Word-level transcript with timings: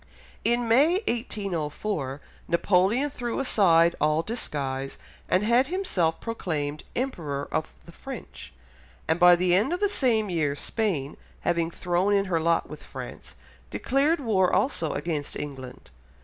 In 0.43 0.67
May 0.67 0.93
1804, 1.07 2.21
Napoleon 2.47 3.11
threw 3.11 3.39
aside 3.39 3.95
all 4.01 4.23
disguise, 4.23 4.97
and 5.29 5.43
had 5.43 5.67
himself 5.67 6.19
proclaimed 6.19 6.83
Emperor 6.95 7.47
of 7.51 7.75
the 7.85 7.91
French, 7.91 8.51
and 9.07 9.19
by 9.19 9.35
the 9.35 9.53
end 9.53 9.73
of 9.73 9.79
the 9.79 9.87
same 9.87 10.27
year 10.31 10.55
Spain, 10.55 11.17
having 11.41 11.69
thrown 11.69 12.13
in 12.15 12.25
her 12.25 12.39
lot 12.39 12.67
with 12.67 12.81
France, 12.81 13.35
declared 13.69 14.19
war 14.19 14.51
also 14.51 14.93
against 14.93 15.35
England. 15.35 15.91